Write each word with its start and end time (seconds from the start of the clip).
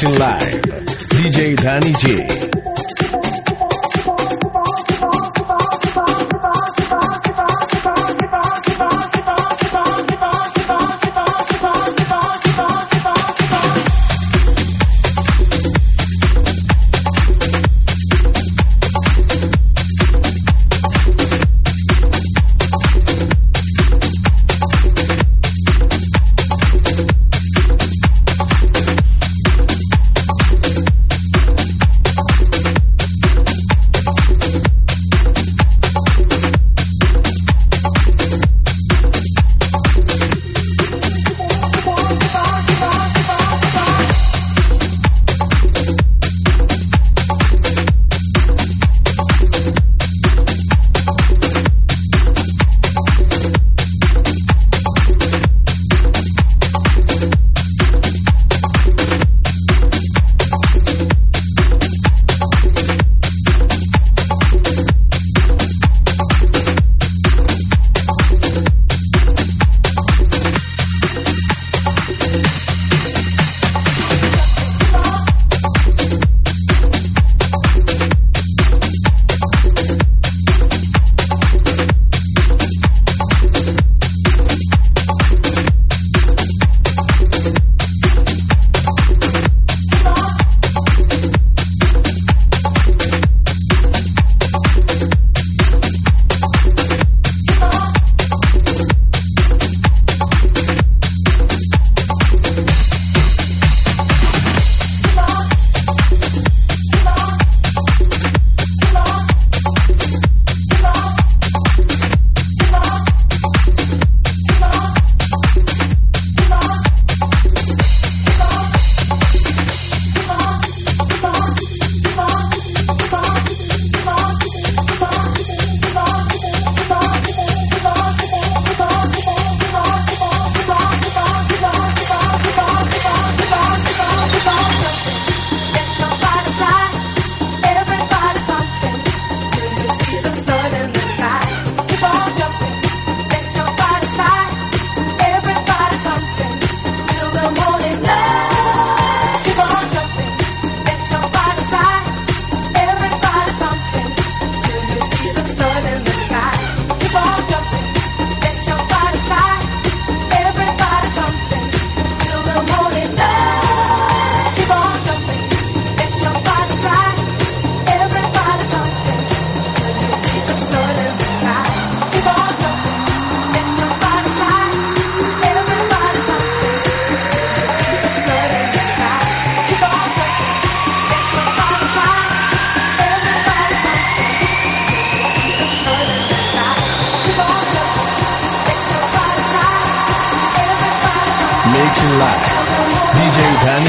Mixing 0.00 0.16
Live. 0.20 0.62
DJ 1.08 1.56
Danny 1.56 1.92
G. 1.94 2.57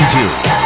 2022. 0.09 0.58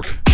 out. 0.00 0.29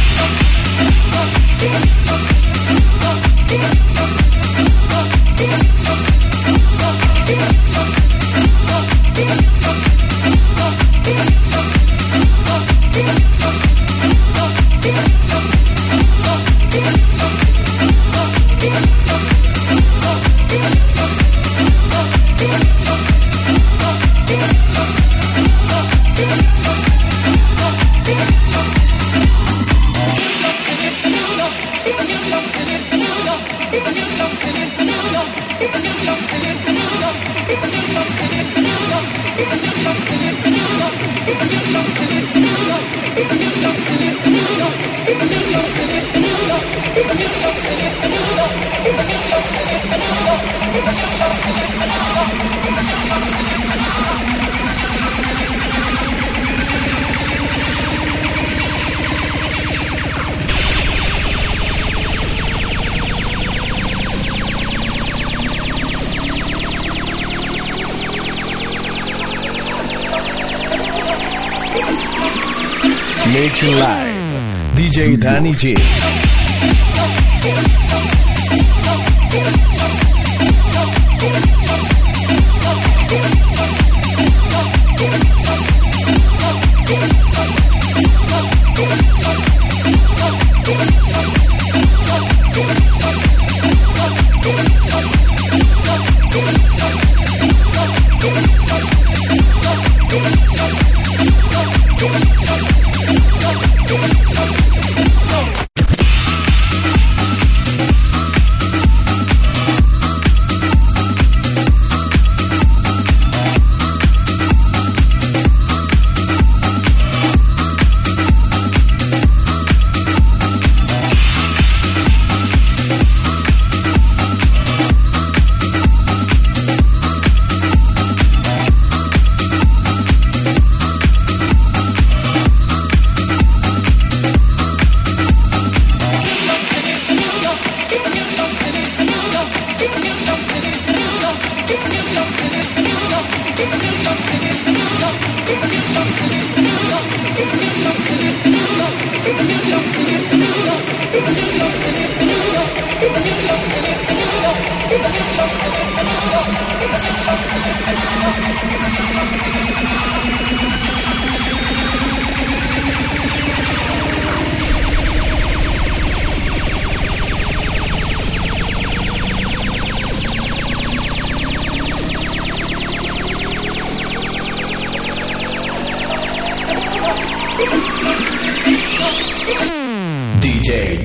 Live. 73.36 74.74
DJ 74.74 75.20
Danny 75.20 75.52
G. 75.52 75.74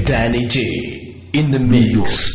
Danny 0.06 0.46
G. 0.48 1.16
In 1.34 1.52
the 1.52 1.60
mix. 1.60 2.31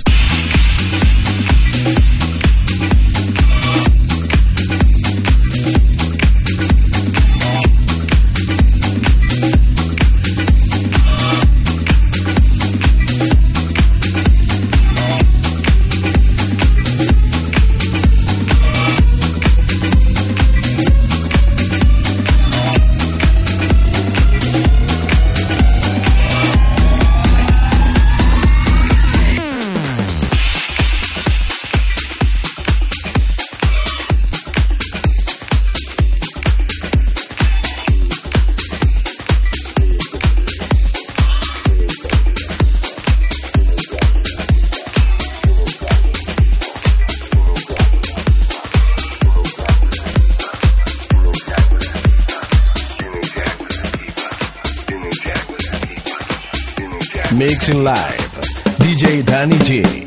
Mixing 57.47 57.85
Live. 57.85 58.33
DJ 58.81 59.25
Danny 59.25 59.57
G. 59.59 60.06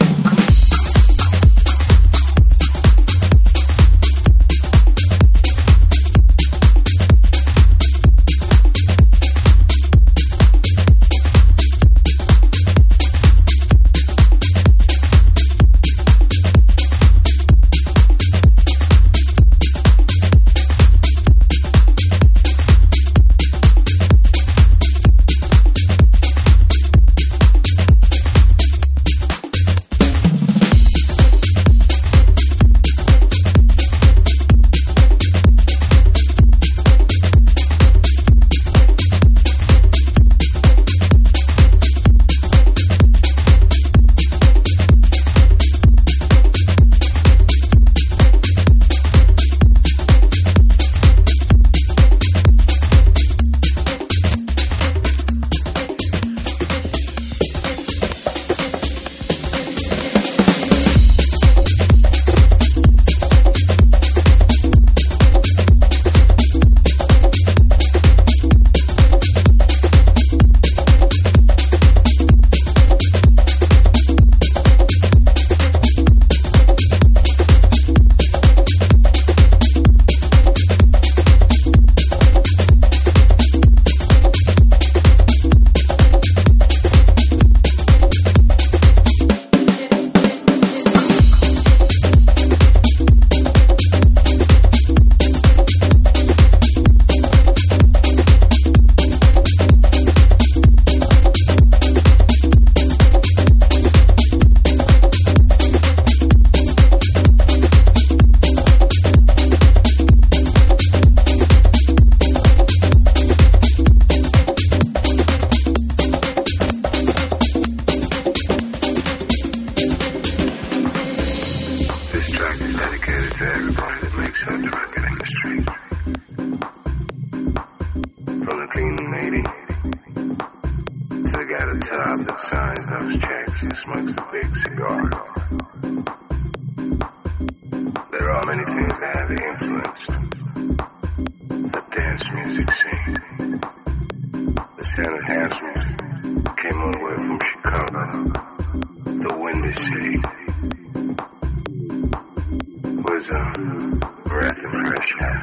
was 153.20 153.30
a 153.32 154.30
breath 154.30 154.64
of 154.64 154.72
fresh 154.72 155.14
air, 155.20 155.42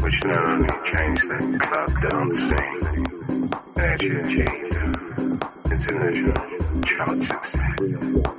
which 0.00 0.24
not 0.24 0.42
only 0.42 0.68
changed 0.90 1.28
the 1.28 1.58
club 1.60 1.92
dancing, 2.08 3.52
it 3.76 4.02
achieved 4.24 4.76
international 5.70 6.82
chart 6.82 7.18
success. 7.20 8.37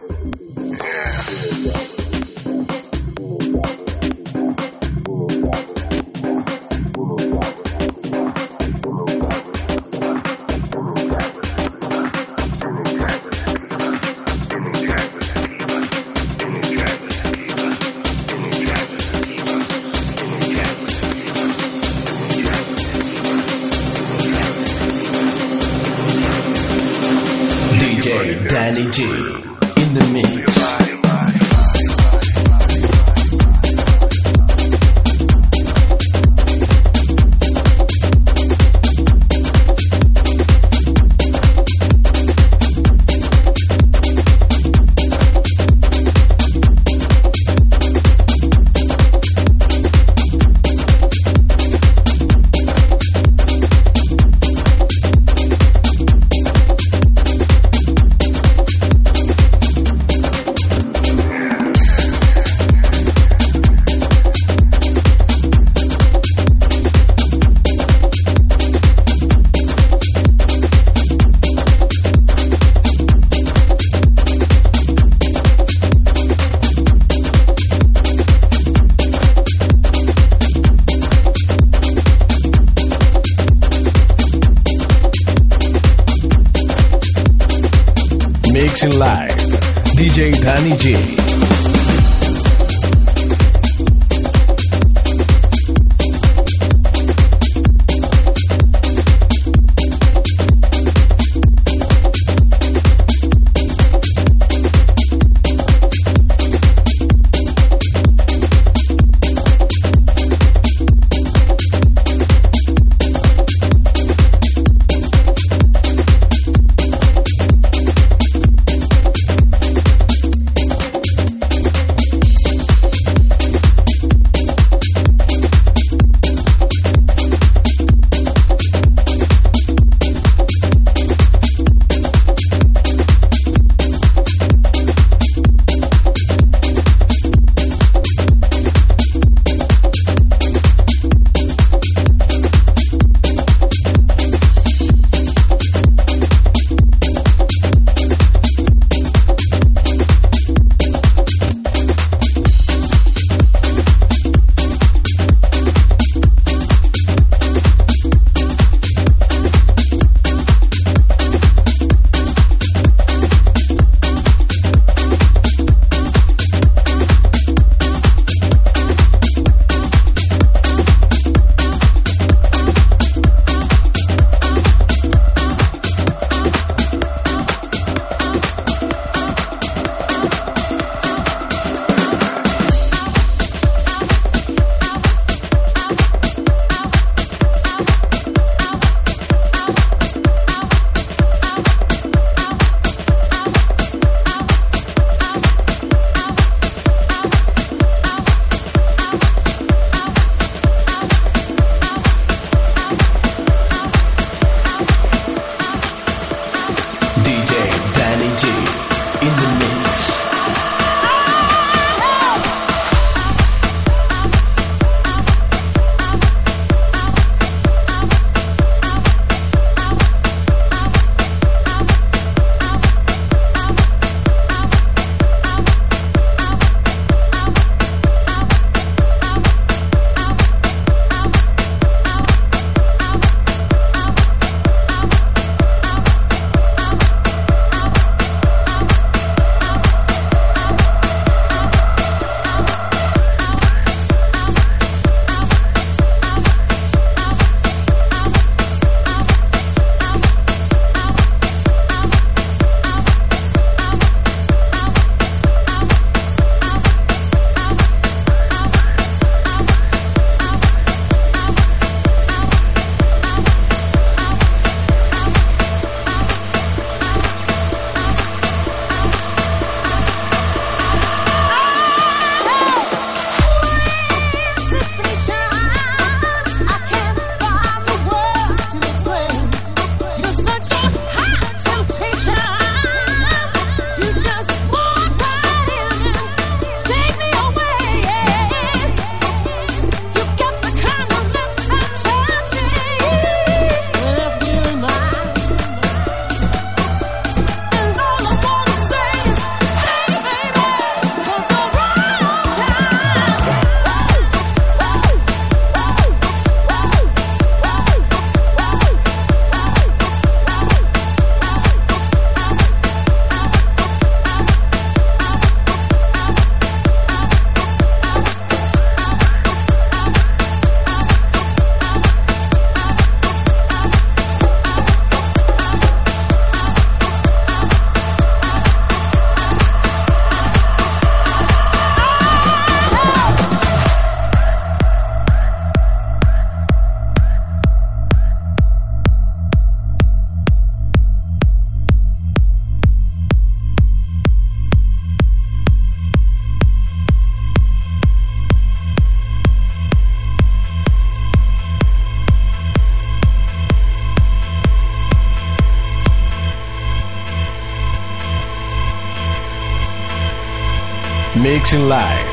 Live. 361.78 362.26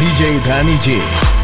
DJ 0.00 0.42
Danny 0.42 0.76
G. 0.78 1.41